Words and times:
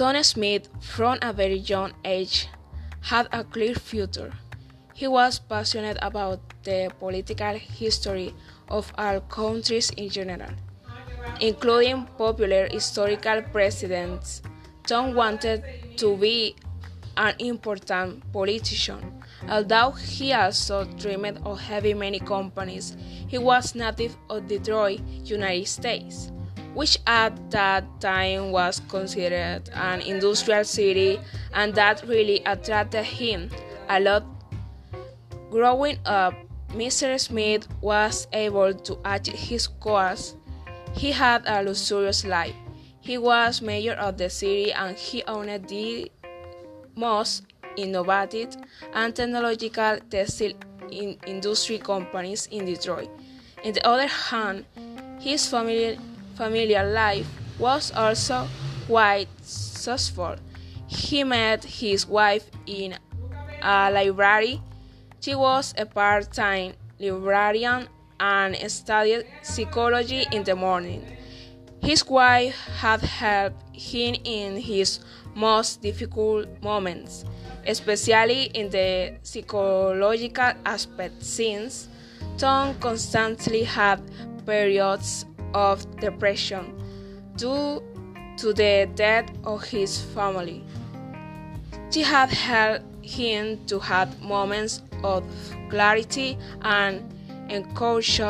Tom 0.00 0.22
Smith, 0.22 0.70
from 0.80 1.18
a 1.20 1.30
very 1.30 1.58
young 1.58 1.92
age, 2.06 2.48
had 3.02 3.28
a 3.32 3.44
clear 3.44 3.74
future. 3.74 4.32
He 4.94 5.06
was 5.06 5.38
passionate 5.38 5.98
about 6.00 6.40
the 6.64 6.90
political 6.98 7.52
history 7.58 8.34
of 8.70 8.90
our 8.96 9.20
countries 9.20 9.90
in 9.98 10.08
general, 10.08 10.52
including 11.38 12.06
popular 12.16 12.66
historical 12.70 13.42
presidents. 13.52 14.40
Tom 14.86 15.12
wanted 15.14 15.62
to 15.98 16.16
be 16.16 16.56
an 17.18 17.34
important 17.38 18.24
politician. 18.32 19.22
Although 19.50 19.90
he 19.90 20.32
also 20.32 20.84
dreamed 20.96 21.42
of 21.44 21.60
having 21.60 21.98
many 21.98 22.20
companies, 22.20 22.96
he 23.28 23.36
was 23.36 23.74
native 23.74 24.16
of 24.30 24.48
Detroit, 24.48 25.02
United 25.26 25.68
States 25.68 26.32
which 26.74 26.98
at 27.06 27.50
that 27.50 27.84
time 28.00 28.50
was 28.50 28.80
considered 28.88 29.68
an 29.74 30.00
industrial 30.02 30.64
city 30.64 31.20
and 31.54 31.74
that 31.74 32.02
really 32.06 32.42
attracted 32.46 33.04
him 33.04 33.50
a 33.88 34.00
lot. 34.00 34.24
Growing 35.50 35.98
up, 36.04 36.34
Mr. 36.70 37.18
Smith 37.18 37.66
was 37.80 38.28
able 38.32 38.72
to 38.72 38.98
achieve 39.04 39.34
his 39.34 39.66
goals. 39.66 40.36
He 40.94 41.10
had 41.10 41.42
a 41.46 41.62
luxurious 41.62 42.24
life. 42.24 42.54
He 43.00 43.18
was 43.18 43.60
mayor 43.60 43.94
of 43.94 44.16
the 44.16 44.30
city 44.30 44.72
and 44.72 44.96
he 44.96 45.24
owned 45.24 45.66
the 45.68 46.10
most 46.94 47.42
innovative 47.76 48.56
and 48.94 49.14
technological 49.14 49.98
textile 50.10 50.52
in 50.90 51.16
industry 51.26 51.78
companies 51.78 52.46
in 52.50 52.66
Detroit. 52.66 53.08
On 53.64 53.72
the 53.72 53.86
other 53.86 54.06
hand, 54.06 54.64
his 55.18 55.48
family 55.48 55.98
familiar 56.40 56.90
life 56.90 57.28
was 57.58 57.92
also 57.92 58.48
quite 58.86 59.28
successful. 59.42 60.36
He 60.86 61.22
met 61.22 61.64
his 61.64 62.06
wife 62.06 62.48
in 62.64 62.96
a 63.62 63.90
library. 63.92 64.62
She 65.20 65.34
was 65.34 65.74
a 65.76 65.84
part 65.84 66.32
time 66.32 66.72
librarian 66.98 67.88
and 68.18 68.56
studied 68.70 69.26
psychology 69.42 70.24
in 70.32 70.44
the 70.44 70.56
morning. 70.56 71.04
His 71.82 72.06
wife 72.08 72.56
had 72.80 73.02
helped 73.02 73.60
him 73.76 74.16
in 74.24 74.56
his 74.56 75.00
most 75.34 75.82
difficult 75.82 76.48
moments, 76.62 77.26
especially 77.66 78.44
in 78.54 78.70
the 78.70 79.18
psychological 79.22 80.52
aspect, 80.64 81.22
since 81.22 81.88
Tom 82.38 82.74
constantly 82.80 83.64
had 83.64 84.00
periods 84.46 85.26
of 85.54 85.84
depression 86.00 86.74
due 87.36 87.82
to 88.36 88.52
the 88.52 88.88
death 88.94 89.30
of 89.44 89.62
his 89.64 90.00
family. 90.00 90.64
She 91.90 92.02
had 92.02 92.30
helped 92.30 92.84
him 93.04 93.64
to 93.66 93.78
have 93.78 94.20
moments 94.22 94.82
of 95.02 95.24
clarity 95.68 96.38
and 96.62 97.02
encouraged 97.48 98.20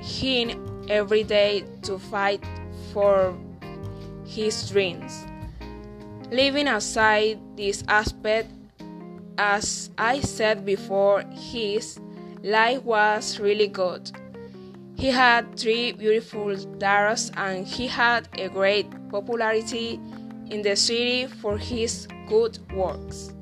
him 0.00 0.86
every 0.88 1.22
day 1.22 1.64
to 1.82 1.98
fight 1.98 2.44
for 2.92 3.36
his 4.24 4.68
dreams. 4.70 5.26
Leaving 6.30 6.66
aside 6.66 7.38
this 7.56 7.84
aspect, 7.86 8.50
as 9.38 9.90
I 9.96 10.20
said 10.20 10.64
before, 10.64 11.22
his 11.30 12.00
life 12.42 12.82
was 12.82 13.38
really 13.38 13.68
good. 13.68 14.10
He 14.96 15.08
had 15.08 15.58
three 15.58 15.92
beautiful 15.92 16.56
daughters 16.78 17.30
and 17.36 17.66
he 17.66 17.86
had 17.86 18.28
a 18.38 18.48
great 18.48 18.86
popularity 19.10 20.00
in 20.50 20.62
the 20.62 20.74
city 20.74 21.26
for 21.26 21.58
his 21.58 22.08
good 22.28 22.58
works. 22.72 23.34